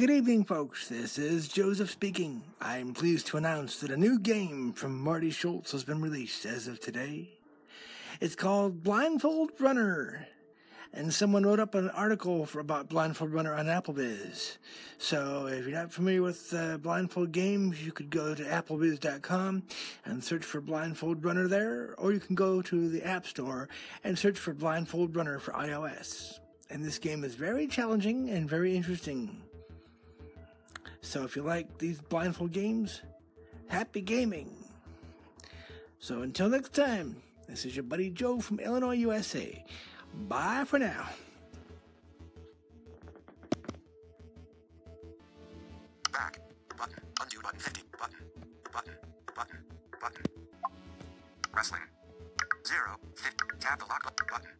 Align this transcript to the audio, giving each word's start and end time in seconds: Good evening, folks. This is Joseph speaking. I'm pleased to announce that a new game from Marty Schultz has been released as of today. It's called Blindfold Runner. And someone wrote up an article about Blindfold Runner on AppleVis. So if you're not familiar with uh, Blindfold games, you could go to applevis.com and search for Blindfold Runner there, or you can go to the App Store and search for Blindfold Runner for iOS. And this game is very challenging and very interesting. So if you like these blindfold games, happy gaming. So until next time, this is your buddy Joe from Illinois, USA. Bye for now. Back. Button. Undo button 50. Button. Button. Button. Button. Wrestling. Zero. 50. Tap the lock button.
Good 0.00 0.08
evening, 0.08 0.44
folks. 0.44 0.88
This 0.88 1.18
is 1.18 1.46
Joseph 1.46 1.90
speaking. 1.90 2.42
I'm 2.58 2.94
pleased 2.94 3.26
to 3.26 3.36
announce 3.36 3.80
that 3.80 3.90
a 3.90 3.98
new 3.98 4.18
game 4.18 4.72
from 4.72 4.98
Marty 4.98 5.30
Schultz 5.30 5.72
has 5.72 5.84
been 5.84 6.00
released 6.00 6.46
as 6.46 6.68
of 6.68 6.80
today. 6.80 7.28
It's 8.18 8.34
called 8.34 8.82
Blindfold 8.82 9.50
Runner. 9.60 10.26
And 10.94 11.12
someone 11.12 11.44
wrote 11.44 11.60
up 11.60 11.74
an 11.74 11.90
article 11.90 12.48
about 12.58 12.88
Blindfold 12.88 13.30
Runner 13.30 13.52
on 13.52 13.66
AppleVis. 13.66 14.56
So 14.96 15.48
if 15.48 15.66
you're 15.66 15.78
not 15.78 15.92
familiar 15.92 16.22
with 16.22 16.50
uh, 16.54 16.78
Blindfold 16.78 17.32
games, 17.32 17.84
you 17.84 17.92
could 17.92 18.08
go 18.08 18.34
to 18.34 18.42
applevis.com 18.42 19.64
and 20.06 20.24
search 20.24 20.46
for 20.46 20.62
Blindfold 20.62 21.22
Runner 21.22 21.46
there, 21.46 21.94
or 21.98 22.14
you 22.14 22.20
can 22.20 22.36
go 22.36 22.62
to 22.62 22.88
the 22.88 23.02
App 23.02 23.26
Store 23.26 23.68
and 24.02 24.18
search 24.18 24.38
for 24.38 24.54
Blindfold 24.54 25.14
Runner 25.14 25.38
for 25.38 25.52
iOS. 25.52 26.38
And 26.70 26.82
this 26.82 26.98
game 26.98 27.22
is 27.22 27.34
very 27.34 27.66
challenging 27.66 28.30
and 28.30 28.48
very 28.48 28.74
interesting. 28.74 29.42
So 31.02 31.24
if 31.24 31.36
you 31.36 31.42
like 31.42 31.78
these 31.78 32.00
blindfold 32.00 32.52
games, 32.52 33.02
happy 33.68 34.00
gaming. 34.00 34.50
So 35.98 36.22
until 36.22 36.48
next 36.48 36.74
time, 36.74 37.16
this 37.48 37.64
is 37.64 37.74
your 37.74 37.82
buddy 37.82 38.10
Joe 38.10 38.40
from 38.40 38.60
Illinois, 38.60 38.94
USA. 38.94 39.64
Bye 40.28 40.64
for 40.66 40.78
now. 40.78 41.08
Back. 46.12 46.40
Button. 46.76 47.02
Undo 47.20 47.40
button 47.42 47.60
50. 47.60 47.82
Button. 47.98 48.16
Button. 48.72 48.94
Button. 49.34 49.58
Button. 50.00 50.24
Wrestling. 51.54 51.82
Zero. 52.66 52.96
50. 53.16 53.36
Tap 53.60 53.78
the 53.78 53.86
lock 53.86 54.30
button. 54.30 54.50